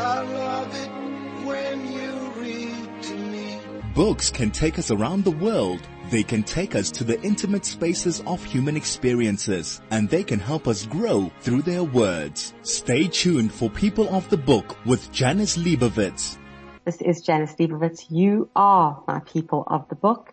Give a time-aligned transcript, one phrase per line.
[0.00, 2.10] I love it when you
[2.40, 3.60] read to me.
[3.94, 5.80] Books can take us around the world.
[6.10, 10.66] They can take us to the intimate spaces of human experiences and they can help
[10.66, 12.54] us grow through their words.
[12.62, 16.38] Stay tuned for People of the Book with Janice Liebowitz.
[16.86, 18.06] This is Janice Liebowitz.
[18.08, 20.32] You are my people of the book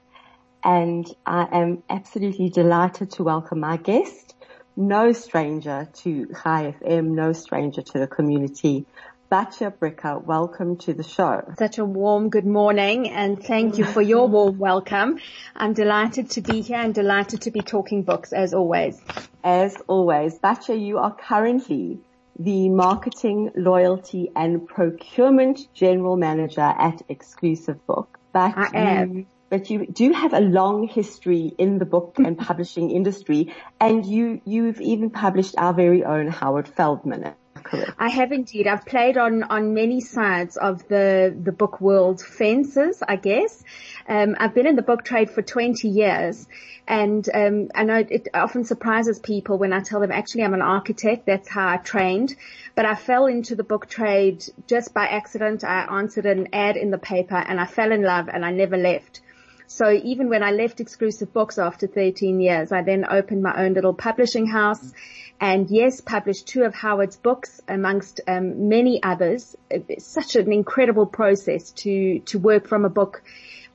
[0.63, 4.33] and I am absolutely delighted to welcome my guest,
[4.77, 8.85] no stranger to Chai FM, no stranger to the community,
[9.29, 11.43] Batya Bricker, welcome to the show.
[11.59, 15.19] Such a warm good morning and thank you for your warm welcome.
[15.53, 19.01] I'm delighted to be here and delighted to be talking books as always.
[19.43, 21.99] As always, Batya, you are currently
[22.39, 28.17] the Marketing, Loyalty and Procurement General Manager at Exclusive Book.
[28.31, 29.13] But I am.
[29.13, 34.05] You, but you do have a long history in the book and publishing industry and
[34.05, 37.91] you, you've even published our very own Howard Feldman correct?
[37.97, 38.67] I have indeed.
[38.67, 43.63] I've played on, on many sides of the, the book world fences, I guess.
[44.07, 46.47] Um, I've been in the book trade for 20 years
[46.87, 50.61] and, um, I know it often surprises people when I tell them actually I'm an
[50.61, 51.25] architect.
[51.25, 52.35] That's how I trained,
[52.75, 55.63] but I fell into the book trade just by accident.
[55.63, 58.77] I answered an ad in the paper and I fell in love and I never
[58.77, 59.21] left.
[59.67, 63.73] So even when I left exclusive books after 13 years, I then opened my own
[63.73, 64.93] little publishing house
[65.39, 69.55] and yes, published two of Howard's books amongst um, many others.
[69.69, 73.21] It's such an incredible process to, to work from a book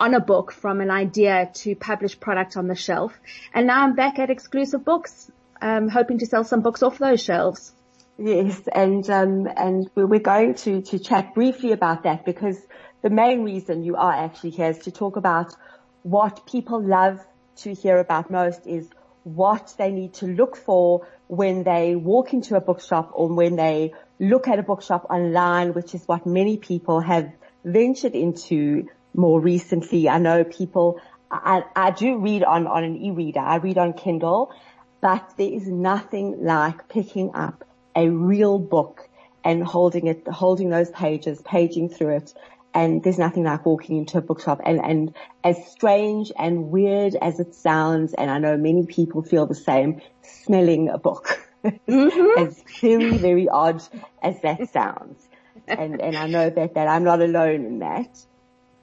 [0.00, 3.16] on a book from an idea to publish product on the shelf.
[3.54, 7.22] And now I'm back at exclusive books, um, hoping to sell some books off those
[7.22, 7.72] shelves.
[8.18, 12.60] Yes, and um, and we're going to to chat briefly about that because
[13.02, 15.54] the main reason you are actually here is to talk about
[16.02, 17.20] what people love
[17.56, 18.88] to hear about most is
[19.24, 23.92] what they need to look for when they walk into a bookshop or when they
[24.18, 27.32] look at a bookshop online, which is what many people have
[27.64, 30.08] ventured into more recently.
[30.08, 33.40] I know people, I, I do read on, on an e-reader.
[33.40, 34.52] I read on Kindle,
[35.00, 37.64] but there is nothing like picking up
[37.94, 39.08] a real book
[39.44, 42.34] and holding it, holding those pages, paging through it
[42.74, 47.40] and there's nothing like walking into a bookshop and, and as strange and weird as
[47.40, 51.48] it sounds, and I know many people feel the same, smelling a book.
[51.64, 52.38] Mm-hmm.
[52.44, 53.82] as very, very odd
[54.22, 55.28] as that sounds.
[55.68, 58.18] And, and I know that, that I'm not alone in that.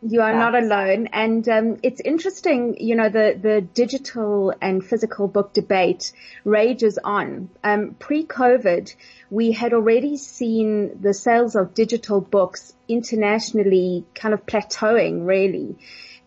[0.02, 1.08] You are not alone.
[1.12, 6.14] And um, it's interesting, you know, the, the digital and physical book debate
[6.46, 7.50] rages on.
[7.64, 8.96] Um, pre-COVID,
[9.30, 15.78] we had already seen the sales of digital books internationally kind of plateauing really.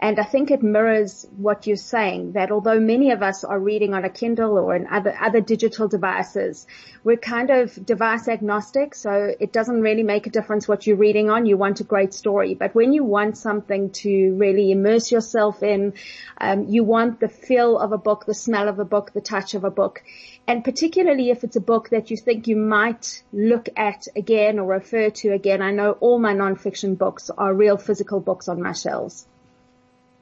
[0.03, 3.95] And I think it mirrors what you're saying that although many of us are reading
[3.95, 6.67] on a Kindle or in other, other digital devices,
[7.05, 8.97] we're kind of device agnostic.
[8.97, 11.47] So it doesn't really make a difference what you're reading on.
[11.47, 15.95] You want a great story, but when you want something to really immerse yourself in,
[16.37, 19.55] um, you want the feel of a book, the smell of a book, the touch
[19.55, 20.03] of a book.
[20.49, 24.67] And particularly if it's a book that you think you might look at again or
[24.67, 25.63] refer to again.
[25.63, 29.29] I know all my nonfiction books are real physical books on my shelves.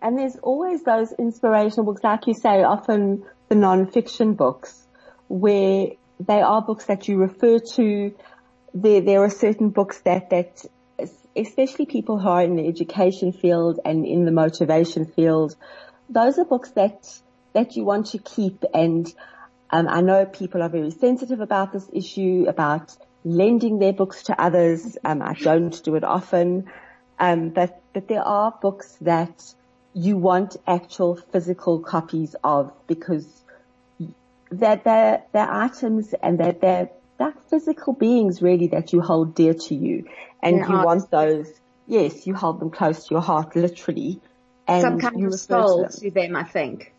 [0.02, 4.86] And there's always those inspirational books, like you say, often the non-fiction books,
[5.28, 5.88] where
[6.18, 8.14] they are books that you refer to.
[8.72, 10.64] There, there are certain books that, that,
[11.36, 15.54] especially people who are in the education field and in the motivation field,
[16.08, 17.20] those are books that,
[17.52, 18.64] that you want to keep.
[18.72, 19.12] And,
[19.70, 24.40] um, I know people are very sensitive about this issue, about lending their books to
[24.40, 24.96] others.
[25.04, 26.70] Um, I don't do it often.
[27.18, 29.54] Um, but, but there are books that
[29.94, 33.26] you want actual physical copies of because
[34.50, 39.54] they're, they're, they're items and they're, they're, they're physical beings really that you hold dear
[39.54, 40.08] to you.
[40.42, 41.48] And you want those,
[41.86, 44.20] yes, you hold them close to your heart literally.
[44.66, 46.00] And Some kind of soul to them.
[46.00, 46.94] to them, I think.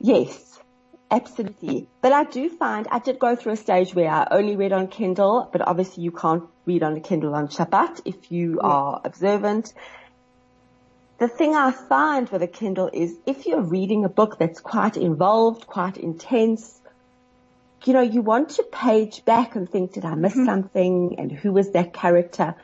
[0.00, 0.58] Yes,
[1.10, 1.86] absolutely.
[2.02, 4.88] But I do find, I did go through a stage where I only read on
[4.88, 8.68] Kindle, but obviously you can't read on a Kindle on Shabbat if you yeah.
[8.68, 9.72] are observant
[11.18, 14.96] the thing I find with a Kindle is if you're reading a book that's quite
[14.96, 16.80] involved, quite intense,
[17.84, 20.46] you know, you want to page back and think, did I miss mm-hmm.
[20.46, 21.16] something?
[21.18, 22.54] And who was that character?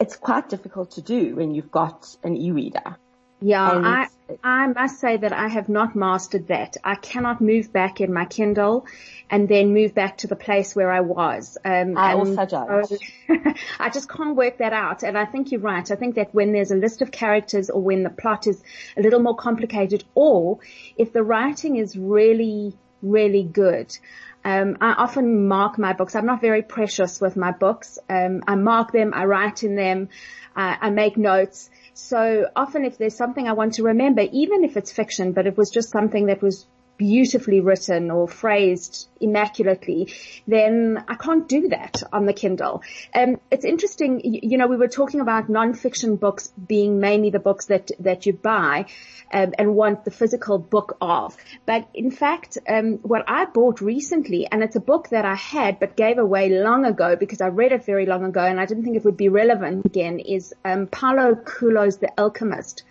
[0.00, 2.96] It's quite difficult to do when you've got an e-reader.
[3.40, 4.08] Yeah, I,
[4.42, 6.76] I must say that I have not mastered that.
[6.84, 8.86] I cannot move back in my Kindle
[9.28, 11.56] and then move back to the place where I was.
[11.64, 12.92] Um, I also don't.
[13.78, 15.02] I just can't work that out.
[15.02, 15.90] And I think you're right.
[15.90, 18.62] I think that when there's a list of characters or when the plot is
[18.96, 20.58] a little more complicated or
[20.96, 23.96] if the writing is really, really good,
[24.42, 26.16] Um, I often mark my books.
[26.16, 27.98] I'm not very precious with my books.
[28.08, 30.08] Um, I mark them, I write in them,
[30.56, 31.70] I make notes.
[31.94, 35.56] So often if there's something I want to remember, even if it's fiction, but it
[35.56, 36.66] was just something that was
[37.00, 40.12] beautifully written or phrased immaculately,
[40.46, 42.82] then I can't do that on the Kindle.
[43.14, 47.38] Um, it's interesting, you, you know, we were talking about non-fiction books being mainly the
[47.38, 48.84] books that, that you buy
[49.32, 51.34] um, and want the physical book of.
[51.64, 55.80] But in fact, um, what I bought recently, and it's a book that I had
[55.80, 58.84] but gave away long ago because I read it very long ago and I didn't
[58.84, 62.82] think it would be relevant again, is um, Paulo Coelho's The Alchemist.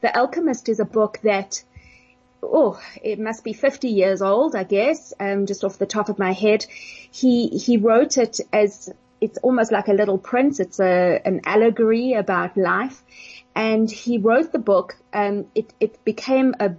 [0.00, 1.64] The Alchemist is a book that
[2.42, 6.18] oh, it must be 50 years old, I guess, um, just off the top of
[6.18, 6.66] my head.
[7.10, 10.60] He, he wrote it as, it's almost like a little prince.
[10.60, 13.02] It's a, an allegory about life.
[13.54, 16.74] And he wrote the book, um, it, it became a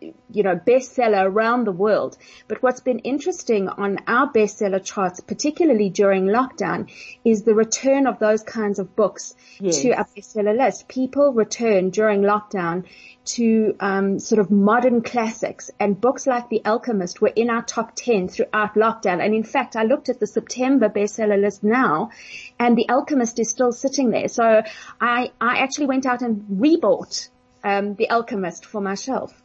[0.00, 2.16] you know, bestseller around the world.
[2.46, 6.90] But what's been interesting on our bestseller charts, particularly during lockdown,
[7.24, 9.82] is the return of those kinds of books yes.
[9.82, 10.88] to our bestseller list.
[10.88, 12.84] People return during lockdown
[13.24, 17.94] to um, sort of modern classics, and books like The Alchemist were in our top
[17.94, 19.22] ten throughout lockdown.
[19.22, 22.10] And in fact, I looked at the September bestseller list now,
[22.58, 24.28] and The Alchemist is still sitting there.
[24.28, 24.62] So
[25.00, 27.28] I I actually went out and rebought
[27.64, 29.42] um, The Alchemist for my shelf.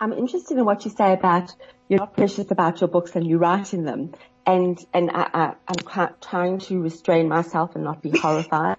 [0.00, 1.54] I'm interested in what you say about
[1.88, 4.12] you're not precious about your books and you write in them.
[4.46, 8.78] And, and I, I, am trying to restrain myself and not be horrified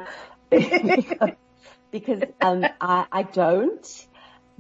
[0.50, 1.32] because,
[1.92, 4.08] because um, I, I don't.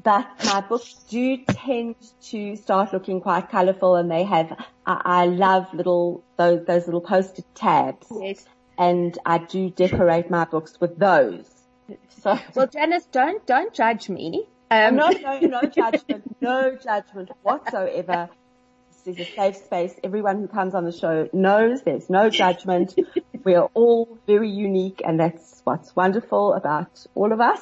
[0.04, 4.52] But my books do tend to start looking quite colourful and they have,
[4.86, 8.08] I, I love little, those, those little posted tabs.
[8.12, 8.46] Yes.
[8.78, 11.50] And I do decorate my books with those.
[12.20, 12.38] So.
[12.54, 14.46] Well, Janice, don't, don't judge me.
[14.72, 18.30] Um, no, no, no judgment, no judgment whatsoever.
[19.04, 19.94] This is a safe space.
[20.02, 22.98] Everyone who comes on the show knows there's no judgment.
[23.44, 27.60] we are all very unique and that's what's wonderful about all of us.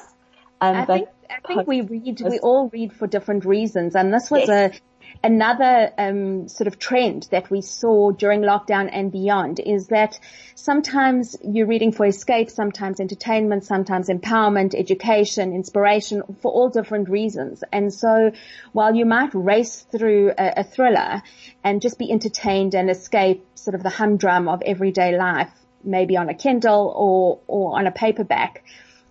[0.60, 4.30] Um, I think, I think we read, we all read for different reasons and this
[4.30, 4.76] was yes.
[4.76, 4.80] a,
[5.22, 10.18] another um, sort of trend that we saw during lockdown and beyond is that
[10.54, 17.62] sometimes you're reading for escape, sometimes entertainment, sometimes empowerment, education, inspiration, for all different reasons.
[17.72, 18.32] And so
[18.72, 21.22] while you might race through a, a thriller
[21.64, 25.50] and just be entertained and escape sort of the humdrum of everyday life,
[25.82, 28.64] maybe on a Kindle or, or on a paperback,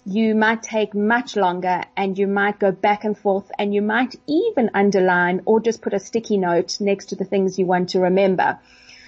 [0.06, 4.16] you might take much longer and you might go back and forth and you might
[4.28, 8.00] even underline or just put a sticky note next to the things you want to
[8.00, 8.60] remember.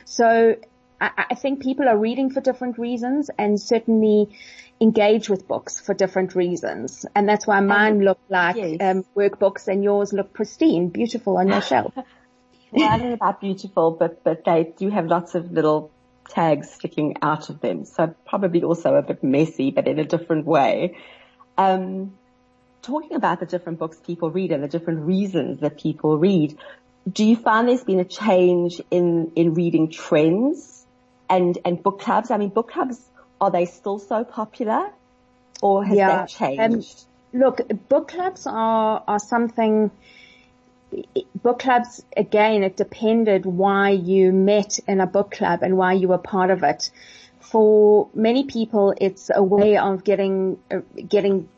[0.05, 0.55] So
[0.99, 4.29] I, I think people are reading for different reasons and certainly
[4.79, 7.05] engage with books for different reasons.
[7.15, 8.77] And that's why mine look like yes.
[8.81, 11.93] um, workbooks and yours look pristine, beautiful on your shelf.
[11.95, 15.91] well, I don't know about beautiful, but, but they do have lots of little
[16.31, 17.85] tags sticking out of them.
[17.85, 20.97] So probably also a bit messy, but in a different way.
[21.57, 22.13] Um,
[22.81, 26.57] talking about the different books people read and the different reasons that people read,
[27.11, 30.85] do you find there's been a change in, in reading trends
[31.29, 32.31] and, and book clubs?
[32.31, 32.99] I mean, book clubs,
[33.39, 34.91] are they still so popular
[35.61, 37.05] or has yeah, that changed?
[37.33, 39.91] Um, look, book clubs are, are something
[41.35, 46.07] book clubs, again, it depended why you met in a book club and why you
[46.07, 46.91] were part of it.
[47.39, 51.49] For many people, it's a way of getting, uh, getting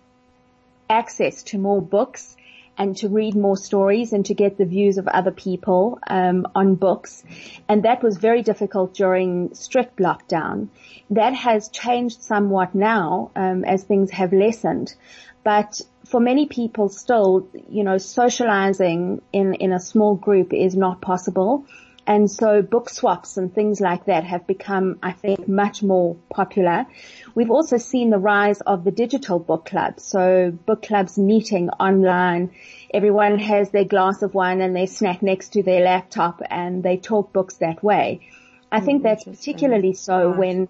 [0.90, 2.36] access to more books
[2.78, 6.75] and to read more stories and to get the views of other people um, on
[6.75, 7.24] books.
[7.68, 10.70] And that was very difficult during strict lockdown.
[11.12, 14.96] That has changed somewhat now um, as things have lessened.
[15.44, 21.02] But for many people still, you know, socializing in, in a small group is not
[21.02, 21.66] possible.
[22.06, 26.86] And so book swaps and things like that have become, I think, much more popular.
[27.34, 30.02] We've also seen the rise of the digital book club.
[30.02, 32.52] So book clubs meeting online.
[32.94, 36.98] Everyone has their glass of wine and their snack next to their laptop and they
[36.98, 38.28] talk books that way.
[38.70, 40.68] I think mm, that's particularly so when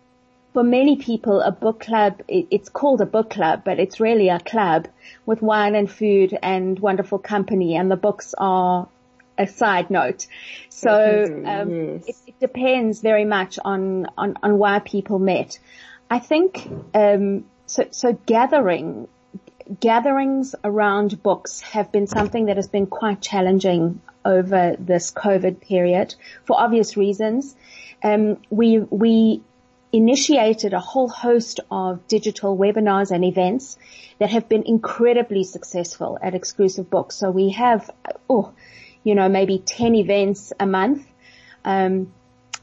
[0.54, 4.40] for many people, a book club, it's called a book club, but it's really a
[4.40, 4.88] club
[5.26, 8.88] with wine and food and wonderful company and the books are
[9.38, 10.28] a side note.
[10.70, 12.08] So, um, yes.
[12.08, 15.58] it, it, depends very much on, on, on why people met.
[16.10, 19.08] I think, um, so, so gathering,
[19.80, 26.14] gatherings around books have been something that has been quite challenging over this COVID period
[26.46, 27.56] for obvious reasons.
[28.04, 29.42] Um, we, we
[29.94, 33.78] initiated a whole host of digital webinars and events
[34.20, 37.16] that have been incredibly successful at exclusive books.
[37.16, 37.90] So we have,
[38.30, 38.54] oh,
[39.04, 41.08] you know, maybe 10 events a month.
[41.66, 42.12] um,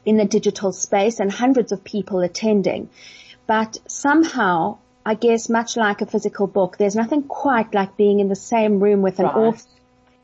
[0.05, 2.89] in the digital space and hundreds of people attending.
[3.47, 8.27] But somehow, I guess much like a physical book, there's nothing quite like being in
[8.27, 9.35] the same room with an right.
[9.35, 9.67] author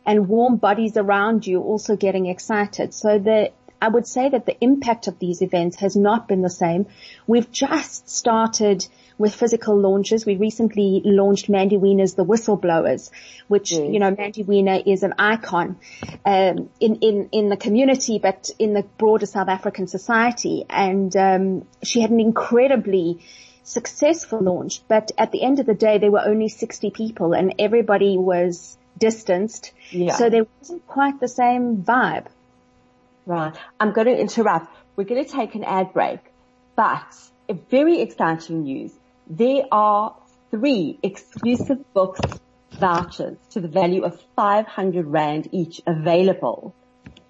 [0.06, 2.94] and warm bodies around you also getting excited.
[2.94, 6.50] So the, I would say that the impact of these events has not been the
[6.50, 6.88] same.
[7.26, 10.26] We've just started with physical launches.
[10.26, 13.10] We recently launched Mandy Wiener's The Whistleblowers,
[13.48, 13.94] which, mm.
[13.94, 15.78] you know, Mandy Wiener is an icon,
[16.26, 20.66] um, in, in, in the community, but in the broader South African society.
[20.70, 23.20] And, um, she had an incredibly
[23.64, 27.56] successful launch, but at the end of the day, there were only 60 people and
[27.60, 29.74] everybody was distanced.
[29.92, 30.16] Yeah.
[30.16, 32.28] So there wasn't quite the same vibe.
[33.28, 33.56] Right.
[33.80, 34.76] I'm going to interrupt.
[34.96, 36.20] We're going to take an ad break,
[36.76, 37.14] but
[37.50, 38.94] a very exciting news
[39.30, 40.16] there are
[40.52, 42.22] three exclusive books
[42.72, 46.74] vouchers to the value of 500 Rand each available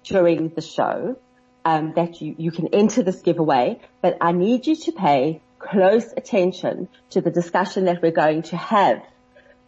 [0.04, 1.16] during the show
[1.64, 6.12] um, that you, you can enter this giveaway, but I need you to pay close
[6.16, 9.02] attention to the discussion that we're going to have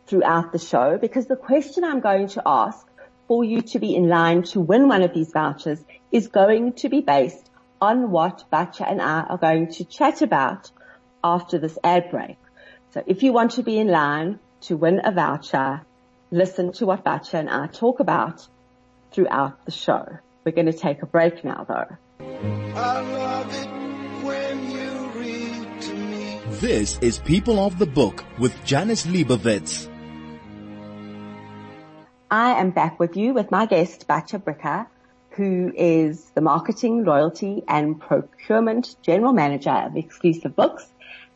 [0.06, 2.87] throughout the show because the question I'm going to ask
[3.30, 5.78] for you to be in line to win one of these vouchers
[6.10, 7.49] is going to be based
[7.80, 10.72] on what Batya and I are going to chat about
[11.22, 12.38] after this ad break.
[12.92, 15.82] So if you want to be in line to win a voucher,
[16.32, 18.49] listen to what Batya and I talk about
[19.12, 20.18] throughout the show.
[20.44, 21.87] We're going to take a break now though.
[26.58, 29.89] This is People of the Book with Janice Liebowitz.
[32.32, 34.87] I am back with you with my guest, Batya Bricker,
[35.30, 40.87] who is the Marketing, Loyalty and Procurement General Manager of Exclusive Books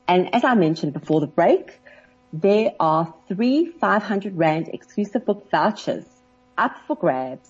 [0.07, 1.81] and as I mentioned before the break,
[2.33, 6.05] there are three 500 Rand exclusive book vouchers
[6.59, 7.49] up for grabs.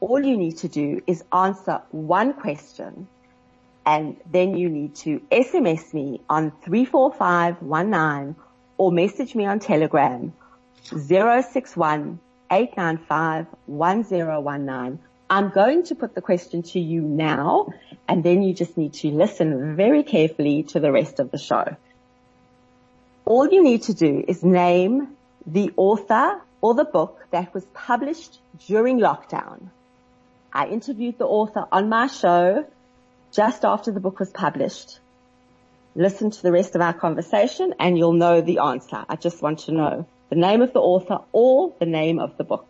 [0.00, 3.08] All you need to do is answer one question
[3.86, 8.36] and then you need to SMS me on 34519
[8.76, 10.34] or message me on Telegram
[10.82, 12.18] 061
[12.54, 15.00] 895 1019.
[15.28, 17.72] I'm going to put the question to you now
[18.08, 21.76] and then you just need to listen very carefully to the rest of the show.
[23.24, 28.38] All you need to do is name the author or the book that was published
[28.68, 29.70] during lockdown.
[30.52, 32.66] I interviewed the author on my show
[33.32, 35.00] just after the book was published.
[35.96, 39.04] Listen to the rest of our conversation and you'll know the answer.
[39.08, 42.44] I just want to know the name of the author or the name of the
[42.44, 42.66] book.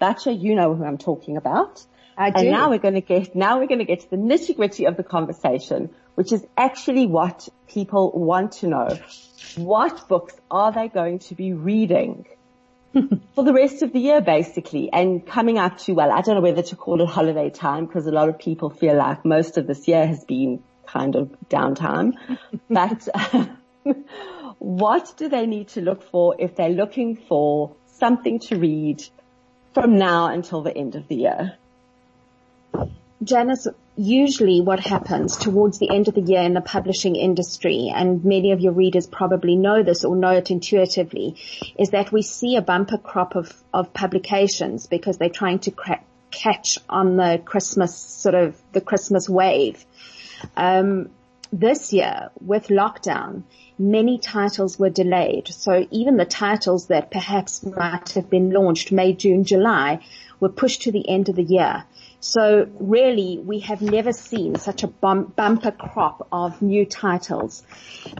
[0.00, 1.84] Batya, you know who I'm talking about.
[2.16, 2.40] I do.
[2.40, 4.84] And now we're going to get, now we're going to get to the nitty gritty
[4.84, 8.98] of the conversation, which is actually what people want to know.
[9.56, 12.26] What books are they going to be reading?
[13.34, 16.42] for the rest of the year basically and coming up to, well, I don't know
[16.42, 19.66] whether to call it holiday time because a lot of people feel like most of
[19.66, 22.12] this year has been kind of downtime.
[22.70, 23.08] but
[24.62, 29.02] what do they need to look for if they're looking for something to read
[29.74, 31.58] from now until the end of the year?
[33.24, 33.66] Janice,
[33.96, 38.52] usually what happens towards the end of the year in the publishing industry, and many
[38.52, 41.34] of your readers probably know this or know it intuitively,
[41.76, 45.72] is that we see a bumper crop of, of publications because they're trying to
[46.30, 49.84] catch on the Christmas sort of the Christmas wave.
[50.56, 51.10] Um,
[51.52, 53.42] this year with lockdown,
[53.78, 55.48] many titles were delayed.
[55.48, 60.00] So even the titles that perhaps might have been launched May, June, July
[60.40, 61.84] were pushed to the end of the year.
[62.20, 67.62] So really, we have never seen such a bum- bumper crop of new titles.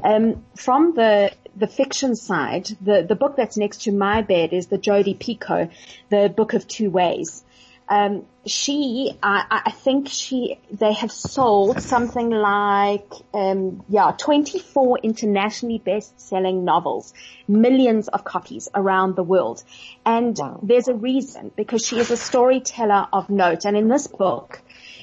[0.03, 4.67] Um, from the the fiction side, the the book that's next to my bed is
[4.67, 5.71] the Jodi Picoult,
[6.11, 7.45] the Book of Two Ways
[7.89, 15.79] um, she, I, I, think she, they have sold something like, um, yeah, 24 internationally
[15.79, 17.12] best-selling novels,
[17.47, 19.62] millions of copies around the world.
[20.05, 20.61] And wow.
[20.62, 23.65] there's a reason because she is a storyteller of note.
[23.65, 24.62] And in this book,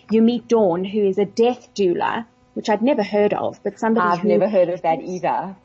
[0.09, 4.07] you meet Dawn, who is a death doula, which I'd never heard of, but somebody
[4.07, 5.55] I've who, never heard of that either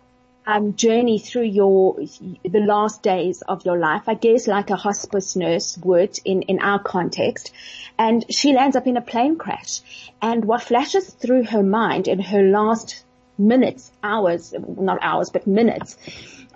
[0.47, 5.37] um, journey through your the last days of your life, I guess, like a hospice
[5.37, 7.53] nurse would in in our context.
[7.99, 9.81] And she lands up in a plane crash,
[10.21, 13.05] and what flashes through her mind in her last
[13.39, 15.97] minutes, hours, not hours, but minutes,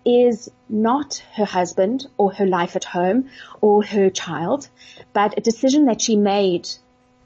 [0.04, 3.28] is not her husband or her life at home
[3.60, 4.68] or her child,
[5.12, 6.68] but a decision that she made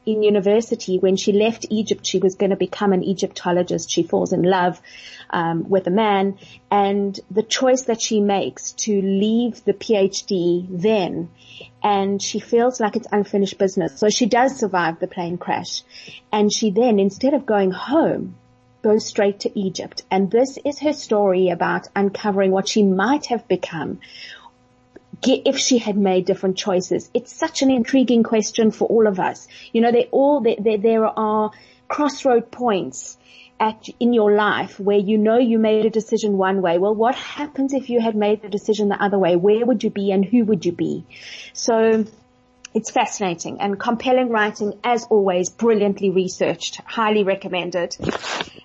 [0.05, 3.91] in university, when she left Egypt, she was going to become an Egyptologist.
[3.91, 4.81] She falls in love
[5.31, 6.39] um, with a man,
[6.71, 11.31] and the choice that she makes to leave the PhD then,
[11.83, 13.99] and she feels like it's unfinished business.
[13.99, 15.83] So she does survive the plane crash,
[16.33, 18.37] and she then, instead of going home,
[18.83, 20.03] goes straight to Egypt.
[20.11, 24.01] And this is her story about uncovering what she might have become
[25.25, 27.11] if she had made different choices?
[27.14, 29.47] It's such an intriguing question for all of us.
[29.73, 31.50] You know, they all, they, they, there are
[31.88, 33.19] crossroad points
[33.61, 36.79] at, in your life where you know you made a decision one way.
[36.79, 39.37] Well, what happens if you had made the decision the other way?
[39.37, 41.05] Where would you be and who would you be?
[41.52, 42.05] So
[42.75, 47.97] it's fascinating and compelling writing as always, brilliantly researched, highly recommended.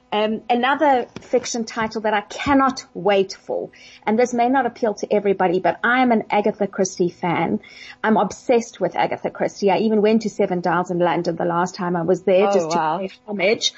[0.10, 3.72] Um, another fiction title that I cannot wait for,
[4.06, 7.60] and this may not appeal to everybody, but I am an Agatha Christie fan.
[8.02, 9.70] I'm obsessed with Agatha Christie.
[9.70, 12.54] I even went to Seven Dials in London the last time I was there oh,
[12.54, 13.00] just wow.
[13.00, 13.74] to pay homage.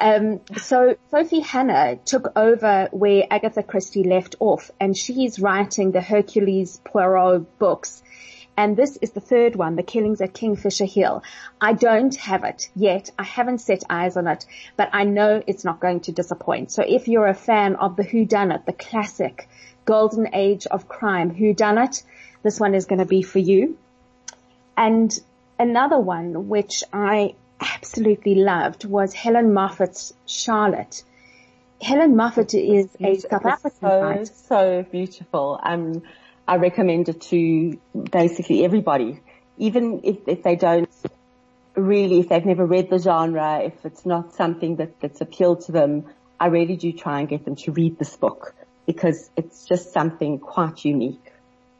[0.00, 6.00] Um, so Sophie Hannah took over where Agatha Christie left off, and she's writing the
[6.00, 8.02] Hercules Poirot books
[8.58, 11.22] and this is the third one, The Killings at Kingfisher Hill.
[11.60, 13.08] I don't have it yet.
[13.16, 14.46] I haven't set eyes on it,
[14.76, 16.72] but I know it's not going to disappoint.
[16.72, 19.48] So if you're a fan of the Who Done It, the classic
[19.84, 22.02] golden age of crime, Who Done It,
[22.42, 23.78] this one is going to be for you.
[24.76, 25.16] And
[25.56, 31.04] another one which I absolutely loved was Helen Moffett's Charlotte.
[31.80, 35.60] Helen Moffett is a South African so, so beautiful.
[35.62, 36.02] Um,
[36.48, 37.78] I recommend it to
[38.10, 39.20] basically everybody,
[39.58, 40.88] even if, if they don't
[41.74, 45.72] really, if they've never read the genre, if it's not something that, that's appealed to
[45.72, 46.06] them,
[46.40, 48.54] I really do try and get them to read this book
[48.86, 51.32] because it's just something quite unique.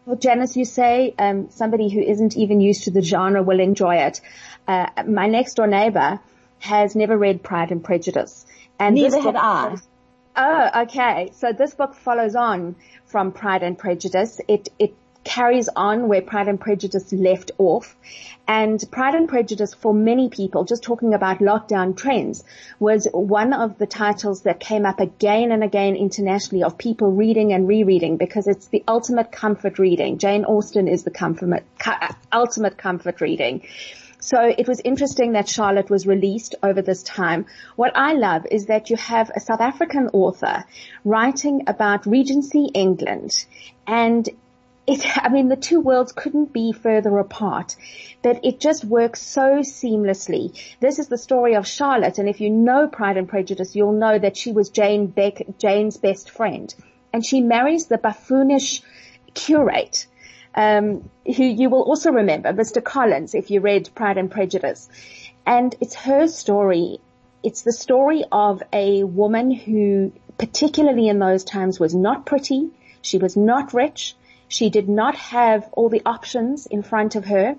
[0.05, 3.97] Well, Janice, you say um, somebody who isn't even used to the genre will enjoy
[3.97, 4.21] it.
[4.67, 6.21] Uh, my next door neighbor
[6.59, 8.45] has never read Pride and Prejudice,
[8.79, 9.77] and neither had I.
[10.41, 11.33] Oh, okay.
[11.35, 12.77] So this book follows on
[13.07, 14.41] from Pride and Prejudice.
[14.47, 17.97] It, it carries on where Pride and Prejudice left off.
[18.47, 22.45] And Pride and Prejudice for many people, just talking about lockdown trends,
[22.79, 27.53] was one of the titles that came up again and again internationally of people reading
[27.53, 30.19] and rereading because it's the ultimate comfort reading.
[30.19, 33.67] Jane Austen is the comfort, uh, ultimate comfort reading.
[34.29, 37.47] So it was interesting that Charlotte was released over this time.
[37.77, 40.67] What I love is that you have a South African author
[41.03, 43.47] writing about Regency England.
[43.87, 44.29] And
[44.87, 47.77] it, I mean, the two worlds couldn't be further apart,
[48.21, 50.61] but it just works so seamlessly.
[50.79, 54.19] This is the story of Charlotte, and if you know Pride and Prejudice, you'll know
[54.19, 56.75] that she was Jane Beck, Jane's best friend,
[57.15, 58.83] and she marries the buffoonish
[59.33, 60.07] curate
[60.59, 62.83] um, who you will also remember, Mr.
[62.83, 64.89] Collins, if you read Pride and Prejudice.
[65.47, 66.99] And it's her story.
[67.45, 72.71] It's the story of a woman who, particularly in those times, was not pretty.
[73.03, 74.17] She was not rich.
[74.49, 77.55] She did not have all the options in front of her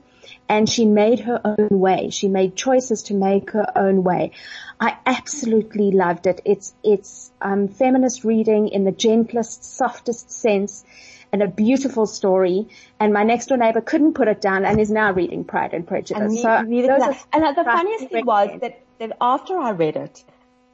[0.49, 2.09] and she made her own way.
[2.09, 4.31] She made choices to make her own way.
[4.77, 6.41] I absolutely loved it.
[6.43, 10.83] It's, it's, um, feminist reading in the gentlest, softest sense
[11.31, 12.67] and a beautiful story.
[12.99, 15.87] And my next door neighbor couldn't put it down and is now reading Pride and
[15.87, 16.21] Prejudice.
[16.21, 20.23] And, so and the funniest thing was that, that after I read it,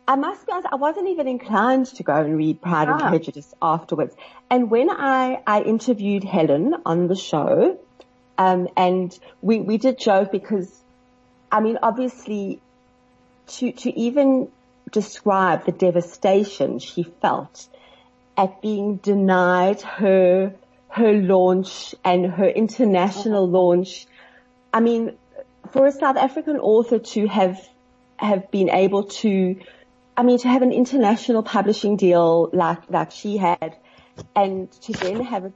[0.07, 2.93] I must be honest, I wasn't even inclined to go and read Pride ah.
[2.93, 4.15] and Prejudice afterwards.
[4.49, 7.79] And when I, I interviewed Helen on the show,
[8.37, 10.71] um, and we, we did joke because,
[11.51, 12.59] I mean, obviously
[13.47, 14.49] to, to even
[14.91, 17.67] describe the devastation she felt
[18.37, 20.53] at being denied her
[20.89, 24.07] her launch and her international launch.
[24.73, 25.17] I mean,
[25.71, 27.59] for a South African author to have
[28.17, 29.59] have been able to,
[30.15, 33.75] I mean, to have an international publishing deal like like she had,
[34.35, 35.51] and to then have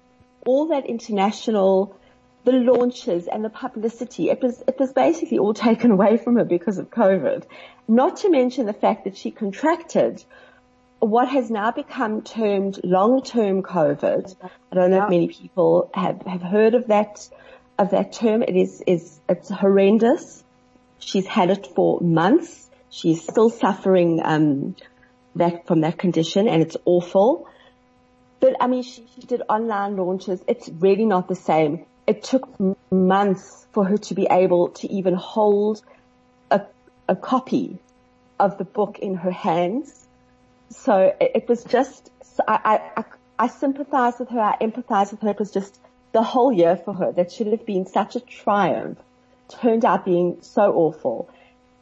[0.46, 1.96] all that international,
[2.44, 6.46] the launches and the publicity, it was it was basically all taken away from her
[6.46, 7.46] because of COVID.
[7.88, 10.24] Not to mention the fact that she contracted
[11.00, 14.36] what has now become termed long-term COVID.
[14.72, 15.04] I don't know yeah.
[15.06, 17.28] if many people have, have heard of that,
[17.78, 18.44] of that term.
[18.44, 20.44] It is, is, it's horrendous.
[21.00, 22.70] She's had it for months.
[22.90, 24.76] She's still suffering, um,
[25.36, 27.48] that, from that condition and it's awful.
[28.40, 30.42] But I mean, she, she did online launches.
[30.48, 31.86] It's really not the same.
[32.08, 32.50] It took
[32.92, 35.82] months for her to be able to even hold
[36.50, 36.62] a,
[37.08, 37.80] a copy
[38.40, 40.08] of the book in her hands
[40.70, 42.12] so it, it was just,
[42.48, 43.04] I, I,
[43.38, 45.30] I sympathize with her, I empathize with her.
[45.30, 45.80] It was just
[46.12, 47.12] the whole year for her.
[47.12, 49.00] That should have been such a triumph
[49.50, 51.30] turned out being so awful.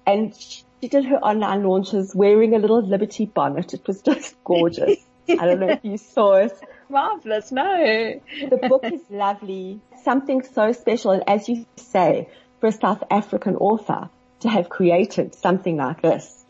[0.05, 3.73] And she did her online launches wearing a little Liberty bonnet.
[3.73, 4.99] It was just gorgeous.
[5.29, 6.57] I don't know if you saw it.
[6.89, 7.51] Marvelous.
[7.51, 8.19] No.
[8.49, 9.81] the book is lovely.
[10.03, 11.11] Something so special.
[11.11, 12.29] And as you say,
[12.61, 16.45] for a South African author to have created something like this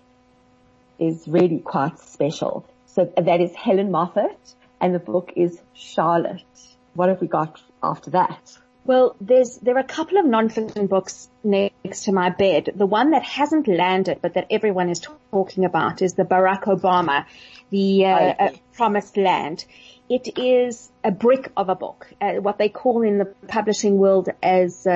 [0.99, 2.65] is really quite special.
[2.85, 6.41] So that is Helen Moffett and the book is Charlotte.
[6.93, 8.57] What have we got after that?
[8.85, 12.69] Well, there's, there are a couple of non-fiction books next to my bed.
[12.73, 17.25] The one that hasn't landed, but that everyone is talking about is the Barack Obama,
[17.69, 19.65] the uh, uh, Promised Land.
[20.09, 24.29] It is a brick of a book, uh, what they call in the publishing world
[24.41, 24.87] as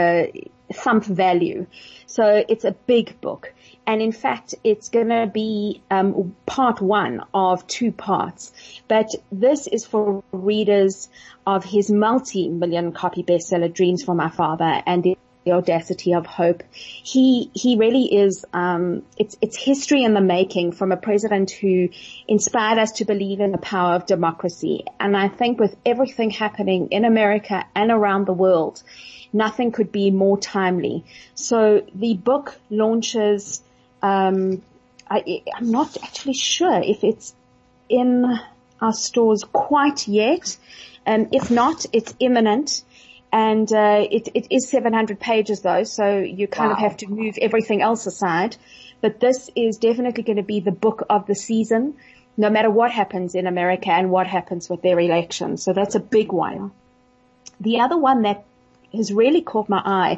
[0.74, 1.68] thump value.
[2.06, 3.54] So it's a big book.
[3.88, 8.54] And in fact, it's going to be um, part one of two parts.
[8.88, 11.10] But this is for readers
[11.48, 16.64] of his multi-million copy bestseller, Dreams for My Father, and the the audacity of hope.
[16.72, 18.46] He he really is.
[18.54, 21.90] Um, it's it's history in the making from a president who
[22.28, 24.86] inspired us to believe in the power of democracy.
[25.00, 28.84] And I think with everything happening in America and around the world,
[29.34, 31.04] nothing could be more timely.
[31.36, 33.62] So the book launches.
[34.02, 34.62] Um,
[35.10, 37.34] I, I'm not actually sure if it's
[37.90, 38.26] in
[38.80, 40.58] our stores quite yet.
[41.06, 42.84] Um, if not, it's imminent.
[43.32, 46.76] And uh, it, it is 700 pages though, so you kind wow.
[46.76, 48.58] of have to move everything else aside.
[49.00, 51.96] But this is definitely going to be the book of the season,
[52.36, 55.58] no matter what happens in America and what happens with their election.
[55.58, 56.72] So that's a big one.
[57.60, 58.44] The other one that
[58.94, 60.18] has really caught my eye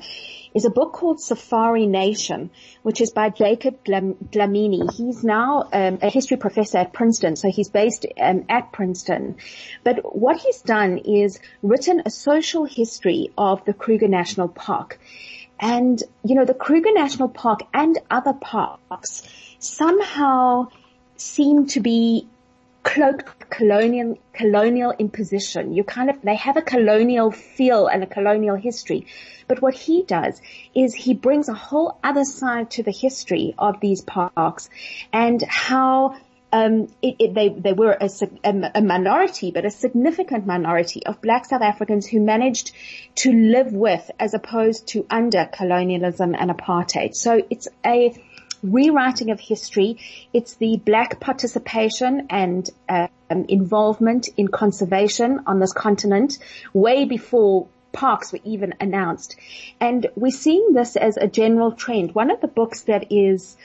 [0.53, 2.49] is a book called Safari Nation,
[2.83, 4.93] which is by Jacob Dlamini.
[4.93, 9.37] He's now um, a history professor at Princeton, so he's based um, at Princeton.
[9.83, 14.99] But what he's done is written a social history of the Kruger National Park.
[15.59, 19.23] And, you know, the Kruger National Park and other parks
[19.59, 20.67] somehow
[21.15, 22.27] seem to be
[22.83, 25.73] cloaked colonial colonial imposition.
[25.73, 29.07] You kind of they have a colonial feel and a colonial history.
[29.47, 30.41] But what he does
[30.75, 34.69] is he brings a whole other side to the history of these parks
[35.11, 36.15] and how
[36.53, 38.09] um, it, it, they, they were a,
[38.43, 42.73] a, minority, but a significant minority of black South Africans who managed
[43.15, 47.15] to live with as opposed to under colonialism and apartheid.
[47.15, 48.13] So it's a
[48.63, 49.97] rewriting of history.
[50.33, 53.09] It's the black participation and um,
[53.49, 56.39] involvement in conservation on this continent
[56.73, 59.35] way before parks were even announced.
[59.79, 62.15] And we're seeing this as a general trend.
[62.15, 63.55] One of the books that is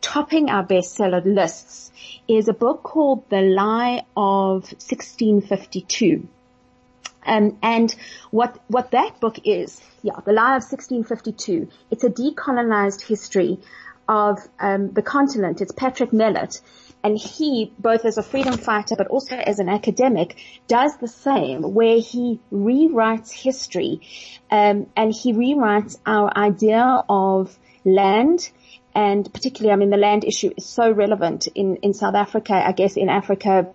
[0.00, 1.92] topping our bestseller lists
[2.28, 6.28] is a book called The Lie of 1652.
[7.24, 7.94] Um, and
[8.32, 11.68] what what that book is, yeah, The Lie of 1652.
[11.90, 13.60] It's a decolonized history
[14.12, 15.60] of um, the continent.
[15.62, 16.60] It's Patric Mellet,
[17.02, 20.36] and he, both as a freedom fighter but also as an academic,
[20.68, 24.00] does the same, where he rewrites history,
[24.50, 28.50] um, and he rewrites our idea of land.
[28.94, 32.72] And particularly, I mean, the land issue is so relevant in, in South Africa, I
[32.72, 33.72] guess in Africa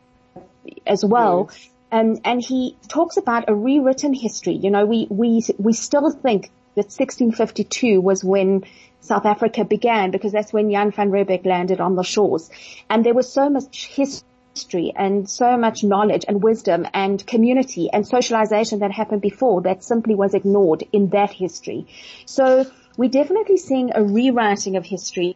[0.86, 1.50] as well.
[1.50, 1.70] Yes.
[1.92, 4.54] Um, and he talks about a rewritten history.
[4.54, 8.64] You know, we, we, we still think that 1652 was when
[9.00, 12.52] South Africa began because that's when Jan van Riebeeck landed on the shores.
[12.88, 18.08] And there was so much history and so much knowledge and wisdom and community and
[18.08, 21.88] socialization that happened before that simply was ignored in that history.
[22.26, 25.36] So we're definitely seeing a rewriting of history.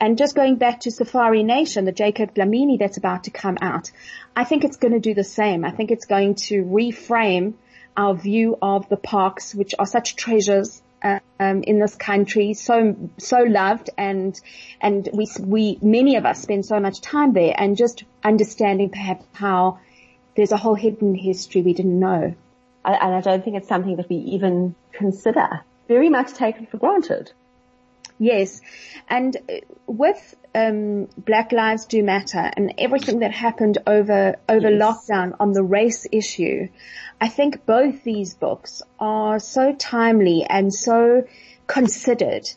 [0.00, 3.92] And just going back to Safari Nation, the Jacob Dlamini that's about to come out,
[4.34, 5.64] I think it's going to do the same.
[5.64, 7.54] I think it's going to reframe
[7.96, 13.38] our view of the parks, which are such treasures um, in this country, so so
[13.38, 14.38] loved, and
[14.80, 19.24] and we we many of us spend so much time there, and just understanding perhaps
[19.32, 19.78] how
[20.36, 22.34] there's a whole hidden history we didn't know.
[22.84, 25.64] And I don't think it's something that we even consider.
[25.88, 27.32] Very much taken for granted.
[28.18, 28.60] Yes,
[29.08, 29.36] and
[29.86, 34.80] with um, Black Lives Do Matter and everything that happened over over yes.
[34.80, 36.68] lockdown on the race issue,
[37.20, 41.24] I think both these books are so timely and so
[41.66, 42.48] considered.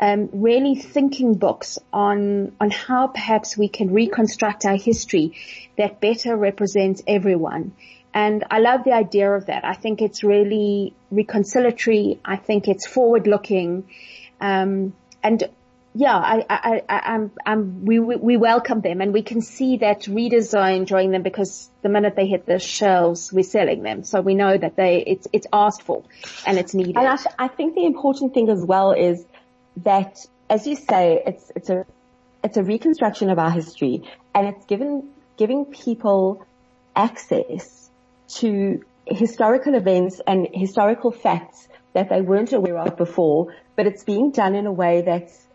[0.00, 5.32] Um, really thinking books on on how perhaps we can reconstruct our history
[5.76, 7.72] that better represents everyone.
[8.14, 9.64] And I love the idea of that.
[9.64, 12.18] I think it's really reconciliatory.
[12.24, 13.88] I think it's forward looking.
[14.40, 14.94] Um,
[15.28, 15.44] and
[15.94, 20.06] yeah, I, I, I, I'm, I'm, we, we welcome them and we can see that
[20.06, 24.04] readers are enjoying them because the minute they hit the shelves, we're selling them.
[24.04, 26.02] So we know that they, it's, it's asked for
[26.46, 26.96] and it's needed.
[26.96, 29.22] And I, I think the important thing as well is
[29.84, 31.84] that, as you say, it's, it's a,
[32.42, 36.46] it's a reconstruction of our history and it's given, giving people
[36.96, 37.90] access
[38.36, 44.30] to historical events and historical facts that they weren't aware of before, but it's being
[44.30, 45.46] done in a way that's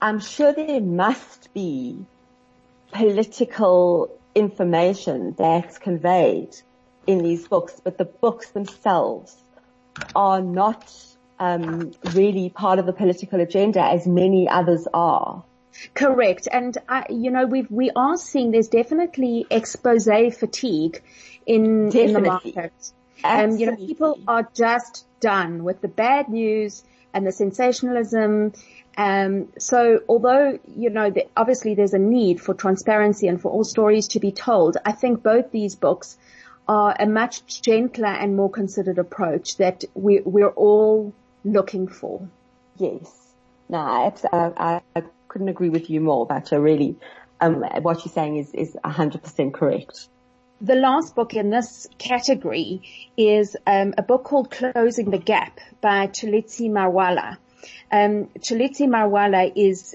[0.00, 2.04] I'm sure there must be
[2.92, 6.54] political information that's conveyed
[7.06, 9.34] in these books, but the books themselves
[10.14, 10.92] are not
[11.38, 15.42] um, really part of the political agenda as many others are.
[15.94, 16.48] Correct.
[16.50, 21.02] And, uh, you know, we we are seeing there's definitely expose fatigue
[21.46, 22.72] in, in the market.
[23.24, 28.52] Um, you know, people are just done with the bad news and the sensationalism
[28.96, 33.64] um, so although, you know, the, obviously there's a need for transparency and for all
[33.64, 36.16] stories to be told, I think both these books
[36.66, 41.12] are a much gentler and more considered approach that we, we're all
[41.44, 42.26] looking for.
[42.78, 43.12] Yes.
[43.68, 46.96] No, I, I, I couldn't agree with you more, Batya, really.
[47.40, 50.08] Um, what you're saying is, is 100% correct.
[50.60, 52.80] The last book in this category
[53.16, 57.36] is um, a book called Closing the Gap by Tshilidzi Marwala.
[57.92, 59.94] Um, Marwala is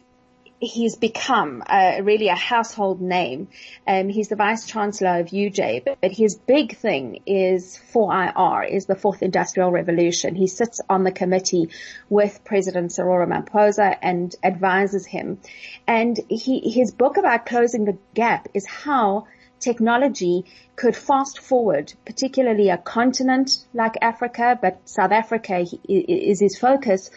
[0.60, 3.48] he's become uh, really a household name.
[3.88, 8.86] Um, he's the vice chancellor of UJ, but, but, his big thing is 4IR, is
[8.86, 10.36] the fourth industrial revolution.
[10.36, 11.70] He sits on the committee
[12.10, 15.40] with President Cyril Ramaphosa and advises him.
[15.88, 19.26] And he, his book about closing the gap is how
[19.62, 20.44] technology
[20.76, 27.10] could fast forward, particularly a continent like Africa, but South Africa is his focus,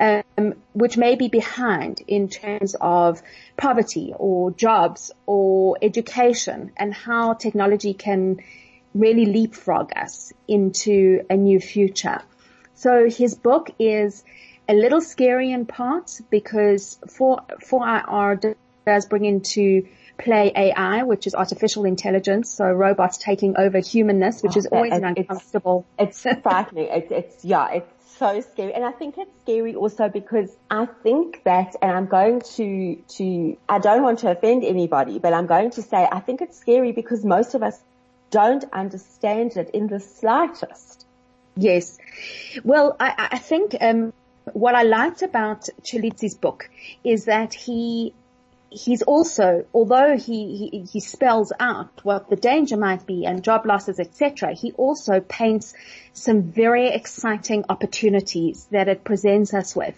[0.00, 3.22] um, which may be behind in terms of
[3.56, 8.40] poverty or jobs or education and how technology can
[8.94, 12.22] really leapfrog us into a new future.
[12.74, 14.24] So his book is
[14.68, 18.54] a little scary in parts because 4, 4IR
[18.86, 19.86] does bring into
[20.22, 24.92] play AI, which is artificial intelligence, so robots taking over humanness, which oh, is always
[24.92, 25.86] an uncomfortable.
[25.98, 26.88] It's, it's frightening.
[26.90, 28.74] It's, it's, yeah, it's so scary.
[28.74, 33.56] And I think it's scary also because I think that, and I'm going to, to,
[33.68, 36.92] I don't want to offend anybody, but I'm going to say I think it's scary
[36.92, 37.78] because most of us
[38.30, 41.06] don't understand it in the slightest.
[41.56, 41.98] Yes.
[42.62, 44.12] Well, I, I think, um,
[44.52, 46.70] what I liked about Tshilidzi's book
[47.04, 48.14] is that he
[48.70, 53.66] he's also, although he, he, he spells out what the danger might be and job
[53.66, 55.74] losses, etc., he also paints
[56.12, 59.94] some very exciting opportunities that it presents us with.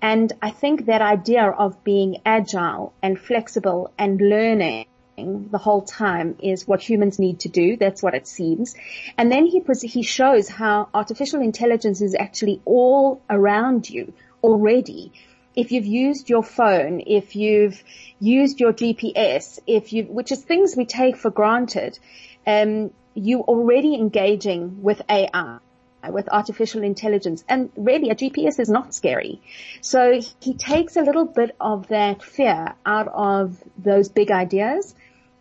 [0.00, 6.36] And I think that idea of being agile and flexible and learning the whole time
[6.42, 7.76] is what humans need to do.
[7.76, 8.74] That's what it seems.
[9.16, 15.12] And then he, he shows how artificial intelligence is actually all around you already
[15.56, 17.82] if you've used your phone, if you've
[18.20, 21.98] used your GPS, if you, which is things we take for granted,
[22.46, 25.58] um, you already engaging with AI
[26.08, 29.40] with artificial intelligence and really a GPS is not scary.
[29.80, 34.94] So he takes a little bit of that fear out of those big ideas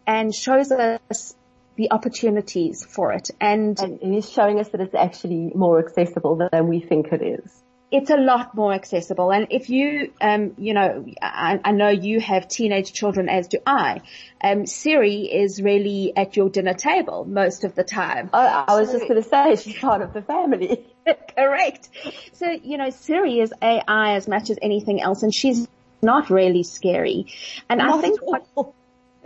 [0.08, 1.36] and shows us
[1.76, 3.30] the opportunities for it.
[3.40, 7.65] And, and he's showing us that it's actually more accessible than we think it is
[7.96, 9.32] it's a lot more accessible.
[9.32, 13.60] And if you, um, you know, I, I, know you have teenage children, as do
[13.66, 14.02] I.
[14.44, 18.30] Um, Siri is really at your dinner table most of the time.
[18.34, 20.86] Oh, I was so, just going to say she's part of the family.
[21.38, 21.90] correct.
[22.34, 25.66] So you know, Siri is AI as much as anything else, and she's
[26.02, 27.28] not really scary.
[27.70, 28.46] And not I think what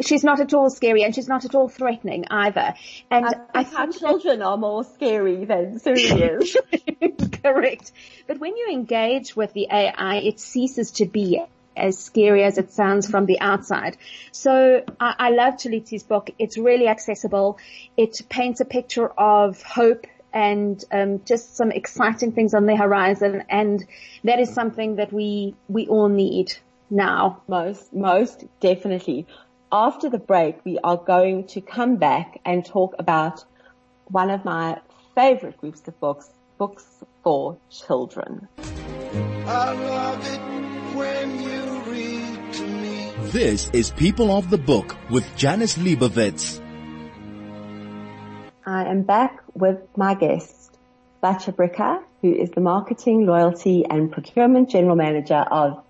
[0.02, 2.74] she's not at all scary and she's not at all threatening either.
[3.10, 6.58] And I, think children are more scary than Siri is.
[7.44, 7.92] Correct.
[8.28, 11.42] But when you engage with the AI, it ceases to be
[11.76, 13.98] as scary as it sounds from the outside.
[14.32, 16.30] So I, I love Tshilidzi's book.
[16.38, 17.58] It's really accessible.
[17.96, 23.44] It paints a picture of hope and um, just some exciting things on the horizon,
[23.50, 23.84] and
[24.24, 26.54] that is something that we we all need
[26.90, 27.42] now.
[27.48, 29.26] Most most definitely
[29.72, 33.46] after the break, we are going to come back and talk about
[34.06, 34.80] one of my
[35.16, 36.86] favorite groups of books, books
[37.24, 38.48] for children.
[43.32, 46.60] This is People of the Book with Janice Liebowitz.
[48.66, 50.78] I am back with my guest,
[51.22, 55.84] Batya Bricker, who is the Marketing, Loyalty and Procurement General Manager of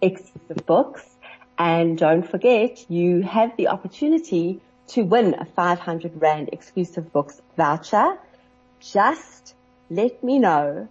[0.00, 1.15] exclusive books.
[1.58, 8.18] And don't forget, you have the opportunity to win a 500 Rand exclusive books voucher.
[8.80, 9.54] Just
[9.88, 10.88] let me know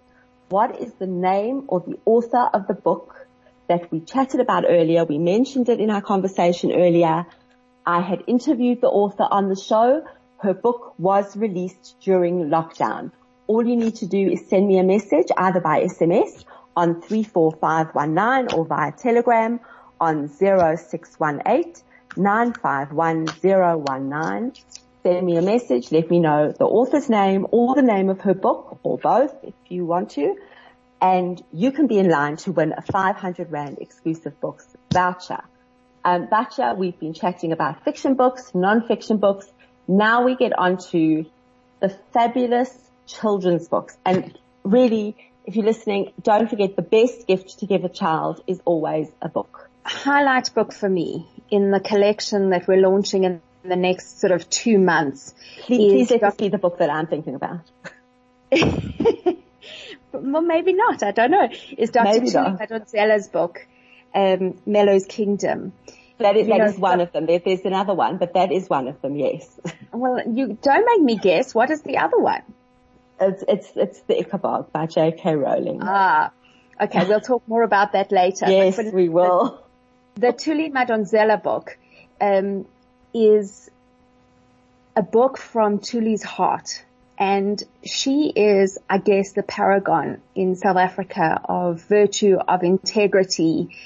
[0.48, 3.26] what is the name or the author of the book
[3.68, 5.04] that we chatted about earlier.
[5.04, 7.26] We mentioned it in our conversation earlier.
[7.84, 10.04] I had interviewed the author on the show.
[10.38, 13.12] Her book was released during lockdown.
[13.46, 16.44] All you need to do is send me a message either by SMS
[16.76, 19.60] on 34519 or via telegram
[20.00, 21.74] on 0618
[22.16, 24.52] 951019.
[25.02, 25.92] Send me a message.
[25.92, 29.54] Let me know the author's name or the name of her book or both if
[29.68, 30.36] you want to.
[31.00, 35.42] And you can be in line to win a 500 Rand exclusive books voucher.
[36.04, 39.46] Um, voucher, we've been chatting about fiction books, non-fiction books.
[39.86, 41.26] Now we get on to
[41.80, 42.74] the fabulous
[43.06, 43.96] children's books.
[44.04, 48.60] And really, if you're listening, don't forget the best gift to give a child is
[48.64, 49.65] always a book.
[49.86, 54.48] Highlight book for me in the collection that we're launching in the next sort of
[54.50, 55.34] two months.
[55.60, 57.60] Please, please let us see the book that I'm thinking about.
[60.12, 61.02] well, maybe not.
[61.02, 61.48] I don't know.
[61.76, 62.20] Is Dr.
[62.20, 63.66] Madonsela's book,
[64.14, 65.72] um, Mellow's Kingdom.
[66.18, 67.26] That is, that know, is one of them.
[67.26, 69.48] There, there's another one, but that is one of them, yes.
[69.92, 71.54] Well, you don't make me guess.
[71.54, 72.42] What is the other one?
[73.20, 75.36] It's, it's, it's the Ickabog by J.K.
[75.36, 75.78] Rowling.
[75.82, 76.32] Ah,
[76.80, 77.06] okay.
[77.06, 78.46] We'll talk more about that later.
[78.46, 79.65] yes, we will.
[80.16, 81.76] The, Tuli Thuli Madonsela book,
[82.20, 82.66] um,
[83.12, 83.70] is
[84.96, 86.84] a book from Thuli's heart.
[87.18, 93.76] And she is, I guess, the paragon in South Africa of virtue, of integrity.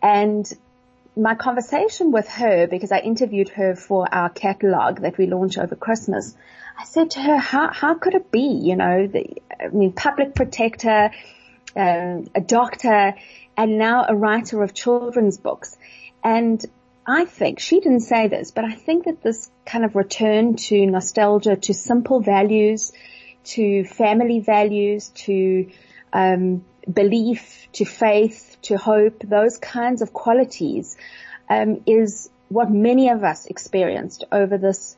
[0.00, 0.50] And
[1.16, 5.74] my conversation with her, because I interviewed her for our catalog that we launched over
[5.74, 6.36] Christmas,
[6.78, 8.60] I said to her, how, how could it be?
[8.62, 9.26] You know, the,
[9.60, 11.10] I mean, public protector,
[11.76, 13.14] um, a doctor,
[13.56, 15.76] and now a writer of children's books.
[16.24, 16.64] And
[17.06, 20.86] I think, she didn't say this, but I think that this kind of return to
[20.86, 22.92] nostalgia, to simple values,
[23.44, 25.70] to family values, to
[26.12, 30.96] um, belief, to faith, to hope, those kinds of qualities
[31.50, 34.96] um, is what many of us experienced over this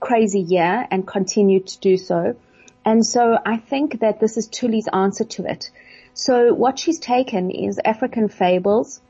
[0.00, 2.36] crazy year and continue to do so.
[2.84, 5.70] And so I think that this is Thuli's answer to it.
[6.18, 9.00] So what she's taken is African fables,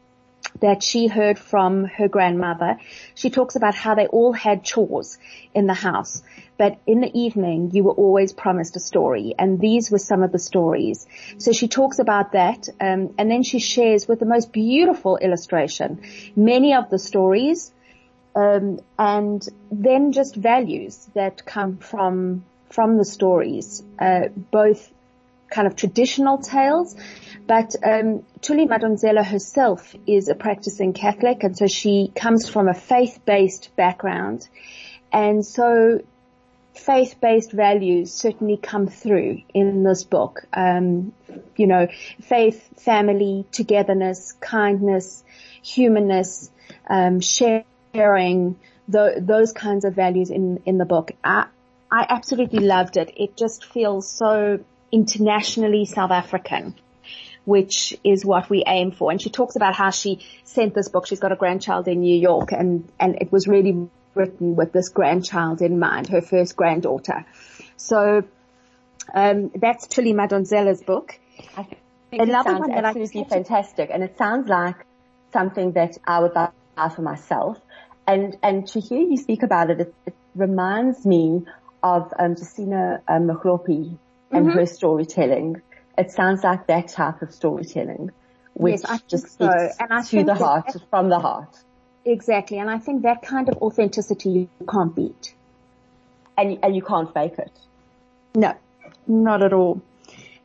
[0.61, 2.79] that she heard from her grandmother.
[3.14, 5.18] She talks about how they all had chores
[5.55, 6.23] in the house,
[6.59, 10.33] but in the evening you were always promised a story, and these were some of
[10.33, 11.07] the stories.
[11.38, 16.03] So she talks about that, um, and then she shares with the most beautiful illustration
[16.37, 17.73] many of the stories,
[18.35, 24.92] um, and then just values that come from from the stories, uh, both
[25.51, 26.97] kind of traditional tales
[27.49, 32.75] but um, Thuli Madonsela herself is a practicing Catholic, and so she comes from a
[32.75, 34.47] faith-based background,
[35.11, 36.03] and so
[36.75, 40.43] faith-based values certainly come through in this book.
[40.53, 41.15] Um,
[41.57, 41.89] you know,
[42.21, 45.25] faith, family, togetherness, kindness,
[45.63, 46.51] humanness,
[46.87, 48.57] um, sharing,
[48.89, 51.13] the, those kinds of values in in the book.
[51.25, 51.47] I,
[51.91, 53.11] I absolutely loved it.
[53.17, 56.74] It just feels so internationally South African
[57.48, 59.11] which is what we aim for.
[59.11, 61.07] And she talks about how she sent this book.
[61.07, 64.90] She's got a grandchild in New York and, and it was really written with this
[64.90, 67.24] grandchild in mind, her first granddaughter.
[67.79, 68.22] So,
[69.14, 71.18] um, that's Thuli Madonsela's book.
[71.57, 74.85] I think Another sounds one that absolutely fantastic and it sounds like
[75.33, 76.51] something that I would buy
[76.94, 77.59] for myself.
[78.07, 81.46] And, and to hear you speak about it, it, it reminds me
[81.83, 83.31] of, um, Justina um,
[84.31, 84.59] and mm-hmm.
[84.59, 85.62] her storytelling
[85.99, 88.12] it sounds like that type of storytelling,
[88.55, 89.51] which yes, just so.
[89.81, 91.59] and I to the heart, that, from the heart.
[92.05, 95.35] Exactly, and I think that kind of authenticity you can't beat.
[96.37, 97.51] And, and you can't fake it.
[98.37, 98.55] No,
[99.09, 99.83] not at all.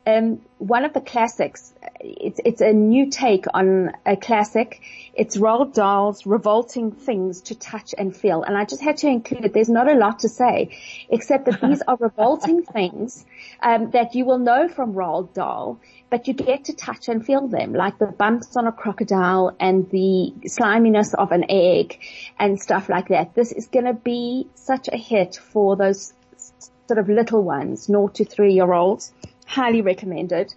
[0.05, 4.81] Um, one of the classics, it's, it's a new take on a classic.
[5.13, 8.43] It's Roald Dahl's Revolting Things to Touch and Feel.
[8.43, 9.53] And I just had to include it.
[9.53, 13.25] There's not a lot to say, except that these are revolting things
[13.61, 17.47] um, that you will know from Roald Dahl, but you get to touch and feel
[17.47, 21.99] them, like the bumps on a crocodile and the sliminess of an egg
[22.37, 23.35] and stuff like that.
[23.35, 26.13] This is going to be such a hit for those
[26.87, 29.13] sort of little ones, 0 to 3 year olds
[29.53, 30.53] highly recommended.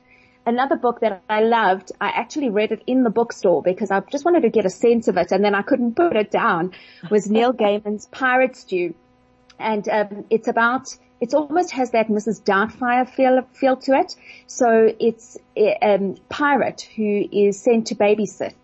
[0.47, 4.25] Another book that I loved, I actually read it in the bookstore because I just
[4.25, 6.73] wanted to get a sense of it and then I couldn't put it down,
[7.11, 8.95] was Neil Gaiman's Pirate Stew.
[9.59, 12.43] And um, it's about, it almost has that Mrs.
[12.43, 14.15] Doubtfire feel, feel to it.
[14.47, 18.55] So it's a um, pirate who is sent to babysit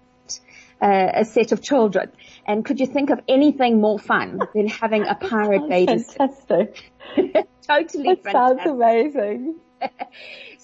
[0.81, 2.13] uh, a set of children.
[2.47, 5.99] And could you think of anything more fun than having a pirate baby?
[5.99, 6.91] Fantastic.
[7.67, 8.33] totally That fantastic.
[8.33, 9.57] sounds amazing.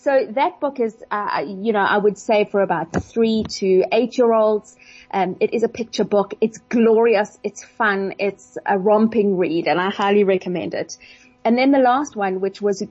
[0.01, 4.17] So that book is, uh, you know, I would say for about three to eight
[4.17, 4.77] year olds.
[5.11, 6.35] Um, it is a picture book.
[6.41, 7.39] It's glorious.
[7.43, 8.15] It's fun.
[8.19, 10.97] It's a romping read and I highly recommend it.
[11.45, 12.83] And then the last one, which was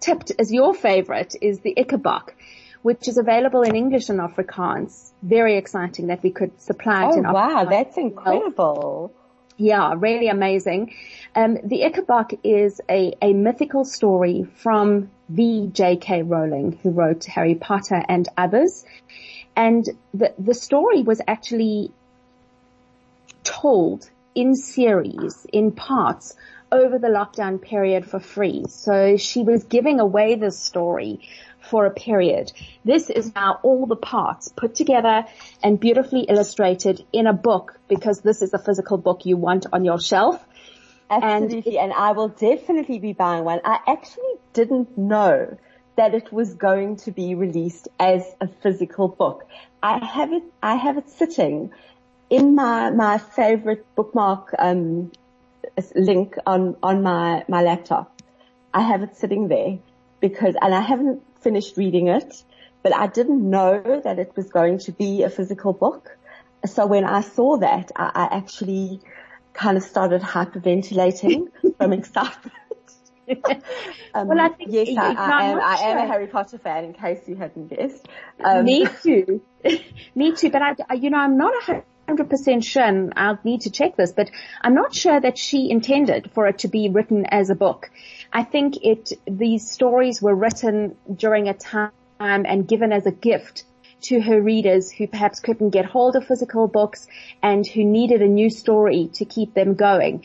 [0.00, 2.30] tipped as your favorite is the Ickabog,
[2.82, 5.10] which is available in English and Afrikaans.
[5.22, 9.12] Very exciting that we could supply it Oh in wow, that's incredible.
[9.58, 10.94] Yeah, really amazing.
[11.34, 16.22] Um, the Ickabog is a, a mythical story from the J.K.
[16.22, 18.84] Rowling, who wrote Harry Potter and others.
[19.56, 19.84] And
[20.14, 21.90] the, the story was actually
[23.42, 26.36] told in series, in parts,
[26.70, 28.64] over the lockdown period for free.
[28.68, 31.28] So she was giving away this story
[31.60, 32.52] for a period.
[32.84, 35.26] This is now all the parts put together
[35.62, 39.84] and beautifully illustrated in a book because this is a physical book you want on
[39.84, 40.44] your shelf.
[41.10, 43.60] Absolutely, and, I will definitely be buying one.
[43.64, 45.56] I actually didn't know
[45.96, 49.46] that it was going to be released as a physical book.
[49.82, 51.72] I have it, I have it sitting
[52.30, 55.10] in my, my favorite bookmark, um,
[55.94, 58.20] link on, on my, my laptop.
[58.72, 59.78] I have it sitting there
[60.20, 62.44] because, and I haven't finished reading it,
[62.82, 66.10] but I didn't know that it was going to be a physical book.
[66.66, 69.00] So when I saw that, I, I actually
[69.52, 71.46] kind of started hyperventilating
[71.78, 72.54] from excitement.
[74.14, 75.60] um, Well, I think yes, I, I am.
[75.60, 76.84] I am a Harry Potter fan.
[76.84, 78.08] In case you hadn't guessed,
[78.42, 79.42] um, Me too.
[80.14, 80.50] Me too.
[80.50, 83.96] But I- you know, I'm not a hundred percent sure, and I'll need to check
[83.96, 84.12] this.
[84.12, 84.30] But
[84.62, 87.90] I'm not sure that she intended for it to be written as a book.
[88.32, 89.12] I think it.
[89.26, 93.64] These stories were written during a time and given as a gift
[94.00, 97.06] to her readers who perhaps couldn't get hold of physical books
[97.42, 100.24] and who needed a new story to keep them going.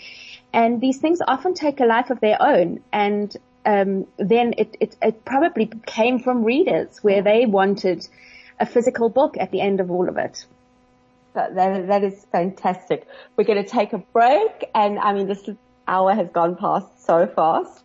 [0.54, 4.96] And these things often take a life of their own and um, then it, it,
[5.02, 8.08] it probably came from readers where they wanted
[8.60, 10.46] a physical book at the end of all of it.
[11.34, 13.08] That, that, that is fantastic.
[13.36, 15.50] We're going to take a break and I mean this
[15.88, 17.84] hour has gone past so fast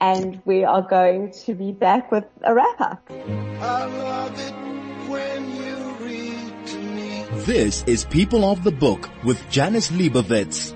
[0.00, 3.10] and we are going to be back with a wrap up.
[3.10, 7.24] I love it when you read to me.
[7.44, 10.74] This is People of the Book with Janice Liebowitz.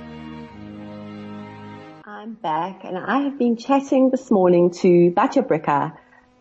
[2.04, 5.92] I'm back and I have been chatting this morning to Batya Bricker,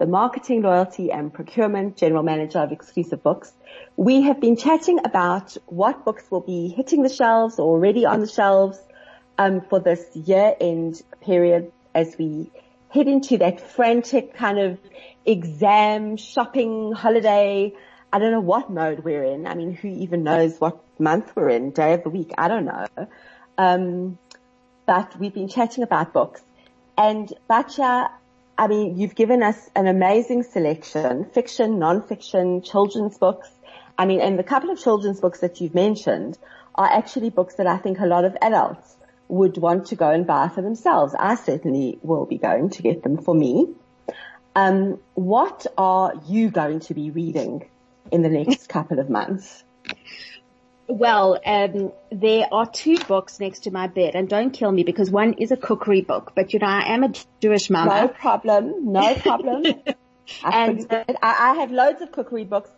[0.02, 3.54] the Marketing, Loyalty and Procurement General Manager of Exclusive Books.
[3.96, 8.20] We have been chatting about what books will be hitting the shelves or already on
[8.20, 8.80] the shelves
[9.38, 12.50] um, for this year-end period as we
[12.90, 14.80] head into that frantic kind of
[15.24, 17.72] exam, shopping, holiday.
[18.12, 19.46] I don't know what mode we're in.
[19.46, 22.32] I mean, who even knows what month we're in, day of the week?
[22.40, 22.88] I don't know.
[23.56, 24.18] Um,
[24.88, 26.42] but we've been chatting about books.
[26.98, 28.10] And Batya,
[28.62, 33.50] I mean, you've given us an amazing selection, fiction, non-fiction, children's books.
[33.98, 36.38] I mean, and the couple of children's books that you've mentioned
[36.76, 38.98] are actually books that I think a lot of adults
[39.30, 41.16] would want to go and buy for themselves.
[41.18, 43.74] I certainly will be going to get them for me.
[44.56, 47.68] Um, what are you going to be reading
[48.12, 49.64] in the next couple of months?
[50.92, 55.10] Well, um, there are two books next to my bed, and don't kill me because
[55.10, 56.34] one is a cookery book.
[56.36, 58.02] But you know, I am a Jewish mama.
[58.02, 58.92] No problem.
[58.92, 59.64] No problem.
[60.44, 62.70] I, And, figured- I, I have loads of cookery books,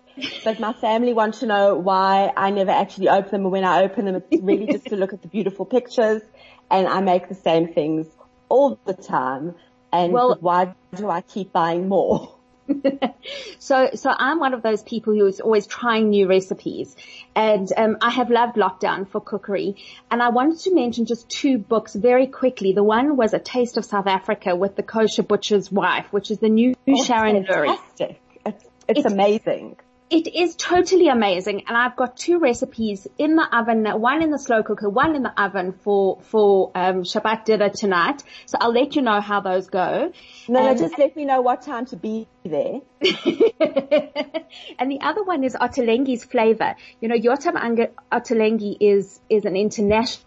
[0.43, 3.41] but my family want to know why I never actually open them.
[3.43, 6.21] And when I open them, it's really just to look at the beautiful pictures.
[6.71, 8.07] And I make the same things
[8.49, 9.55] all the time.
[9.91, 12.35] And Well- why do I keep buying more?
[13.59, 16.95] So, so I'm one of those people who is always trying new recipes,
[17.35, 19.77] and um, I have loved lockdown for cookery.
[20.11, 22.73] And I wanted to mention just two books very quickly.
[22.73, 26.39] The one was A Taste of South Africa with the kosher butcher's wife, which is
[26.39, 27.77] the new Sharon Lurie.
[27.97, 29.77] It's, it's, It's- amazing.
[30.13, 33.83] It is totally amazing, and I've got two recipes in the oven.
[33.99, 38.21] One in the slow cooker, one in the oven for for um, Shabbat dinner tonight.
[38.45, 40.13] So I'll let you know how those go.
[40.47, 42.81] No, no, just let me know what time to be there.
[44.77, 46.75] and the other one is Ottolenghi's flavor.
[47.01, 50.23] You know, Yotam Ottolenghi is, is an international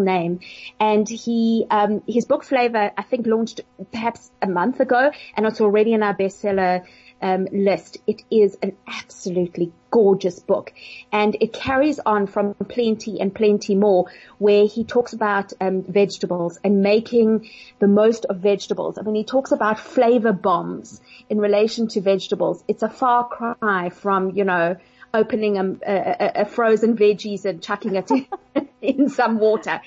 [0.00, 0.40] name
[0.78, 3.62] and he, um, his book flavor, I think launched
[3.92, 6.84] perhaps a month ago and it's already in our bestseller,
[7.24, 7.96] um, list.
[8.06, 10.74] It is an absolutely gorgeous book
[11.10, 14.06] and it carries on from plenty and plenty more
[14.36, 17.48] where he talks about um, vegetables and making
[17.78, 18.98] the most of vegetables.
[18.98, 21.00] I mean, he talks about flavor bombs
[21.30, 22.62] in relation to vegetables.
[22.68, 24.76] It's a far cry from, you know,
[25.14, 28.10] opening a, a, a frozen veggies and chucking it
[28.82, 29.80] in some water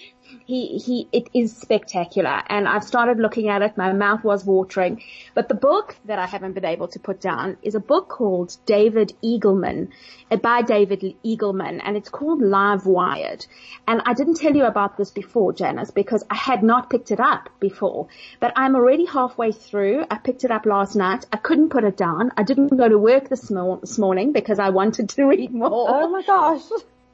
[0.45, 2.41] he, he, it is spectacular.
[2.47, 3.78] And I've started looking at it.
[3.78, 5.03] My mouth was watering.
[5.34, 8.55] But the book that I haven't been able to put down is a book called
[8.65, 9.89] David Eagleman,
[10.32, 13.45] uh, by David Eagleman, and it's called Livewired.
[13.88, 17.19] And I didn't tell you about this before, Janice, because I had not picked it
[17.19, 18.07] up before.
[18.39, 20.05] But I'm already halfway through.
[20.09, 21.25] I picked it up last night.
[21.34, 22.32] I couldn't put it down.
[22.38, 25.69] I didn't go to work this, mo- this morning because I wanted to read more.
[25.89, 26.63] Oh my gosh.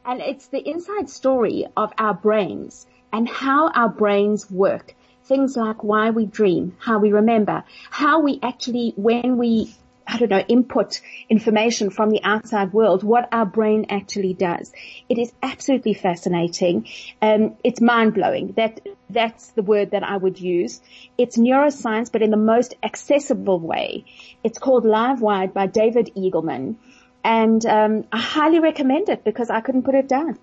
[0.06, 4.96] And it's the inside story of our brains and how our brains work.
[5.26, 9.74] Things like why we dream, how we remember, how we actually, when we,
[10.06, 11.00] I don't know, input
[11.30, 14.74] information from the outside world, what our brain actually does.
[15.08, 16.88] It is absolutely fascinating.
[17.22, 18.54] Um, it's mind blowing.
[18.58, 20.82] That, that's the word that I would use.
[21.18, 24.04] It's neuroscience, but in the most accessible way.
[24.44, 26.76] It's called Livewired by David Eagleman.
[27.24, 30.38] And um, I highly recommend it because I couldn't put it down.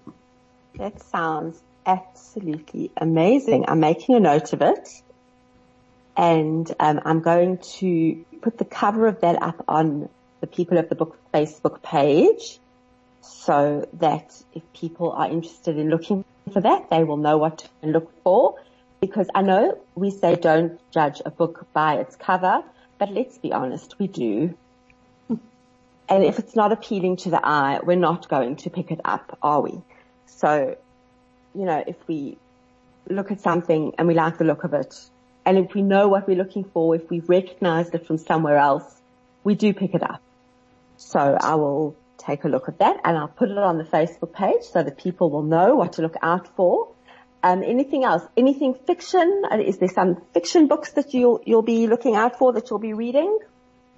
[0.78, 1.60] That sounds
[1.90, 3.64] absolutely amazing.
[3.68, 4.88] I'm making a note of it
[6.16, 10.08] and um, I'm going to put the cover of that up on
[10.40, 12.58] the People of the Book Facebook page
[13.20, 17.86] so that if people are interested in looking for that, they will know what to
[17.86, 18.56] look for.
[19.00, 22.62] Because I know we say don't judge a book by its cover,
[22.98, 24.54] but let's be honest, we do.
[26.08, 29.38] And if it's not appealing to the eye, we're not going to pick it up,
[29.42, 29.80] are we?
[30.26, 30.76] So
[31.54, 32.38] you know, if we
[33.08, 34.94] look at something and we like the look of it,
[35.44, 38.84] and if we know what we're looking for, if we've recognized it from somewhere else,
[39.42, 40.20] we do pick it up.
[40.96, 44.32] So I will take a look at that and I'll put it on the Facebook
[44.34, 46.88] page so that people will know what to look out for.
[47.42, 48.22] Um, anything else?
[48.36, 49.42] Anything fiction?
[49.50, 52.78] Uh, is there some fiction books that you'll you'll be looking out for that you'll
[52.78, 53.38] be reading?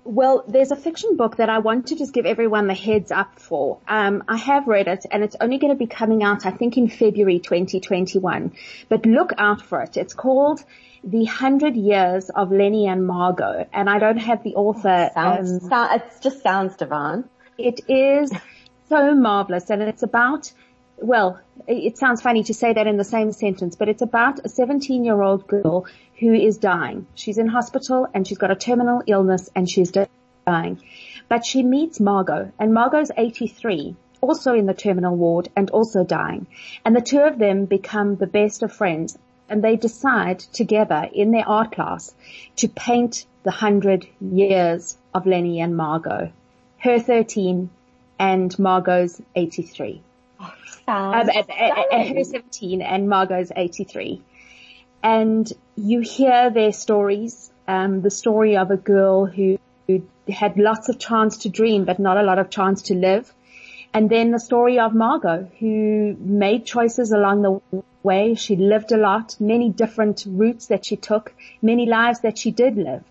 [0.04, 3.38] Well, there's a fiction book that I want to just give everyone the heads up
[3.38, 3.78] for.
[3.86, 6.76] Um, I have read it and it's only going to be coming out, I think,
[6.76, 8.52] in February 2021.
[8.88, 9.96] But look out for it.
[9.96, 10.64] It's called
[11.04, 13.68] The Hundred Years of Lenny and Margot.
[13.72, 15.10] And I don't have the author.
[15.14, 17.24] Sounds, um, it just sounds divine.
[17.56, 18.32] It is
[18.88, 20.52] so marvelous and it's about
[21.02, 24.48] well, it sounds funny to say that in the same sentence, but it's about a
[24.48, 25.86] 17 year old girl
[26.18, 27.06] who is dying.
[27.14, 29.92] She's in hospital and she's got a terminal illness and she's
[30.46, 30.80] dying.
[31.28, 36.46] But she meets Margot and Margot's 83, also in the terminal ward and also dying.
[36.84, 41.32] And the two of them become the best of friends and they decide together in
[41.32, 42.14] their art class
[42.56, 46.32] to paint the hundred years of Lenny and Margot.
[46.78, 47.70] Her 13
[48.18, 50.00] and Margot's 83.
[50.88, 54.20] Um, at, at, at her 17 and Margot's 83.
[55.02, 60.88] And you hear their stories, um, the story of a girl who, who had lots
[60.88, 63.32] of chance to dream, but not a lot of chance to live.
[63.94, 68.34] And then the story of Margot, who made choices along the way.
[68.34, 72.76] She lived a lot, many different routes that she took, many lives that she did
[72.76, 73.04] live,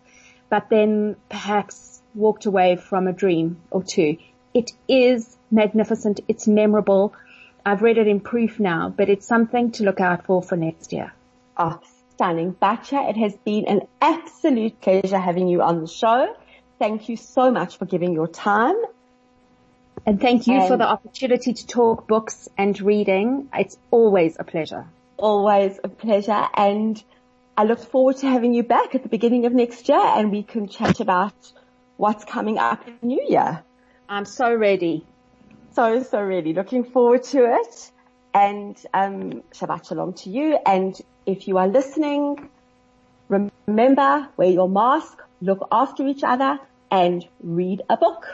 [0.49, 4.17] but then perhaps walked away from a dream or two.
[4.53, 6.22] It is magnificent.
[6.28, 7.14] It's memorable.
[7.66, 10.93] I've read it in proof now, but it's something to look out for for next
[10.93, 11.14] year.
[11.58, 11.80] Oh,
[12.12, 12.56] stunning.
[12.62, 16.36] It has been an absolute pleasure having you on the show.
[16.80, 18.76] Thank you so much for giving your time.
[20.06, 23.49] And thank you and for the opportunity to talk books and reading.
[23.54, 24.88] It's always a pleasure.
[25.18, 26.47] Always a pleasure.
[26.56, 27.02] And
[27.56, 30.41] I look forward to having you back at the beginning of next year and we
[30.41, 31.34] can chat about
[31.97, 33.64] what's coming up in the new year.
[34.10, 35.06] I'm so ready
[35.74, 37.91] so, so really looking forward to it.
[38.34, 40.57] And um, Shabbat Shalom to you.
[40.65, 42.49] And if you are listening,
[43.28, 46.59] remember, wear your mask, look after each other,
[46.89, 48.26] and read a book.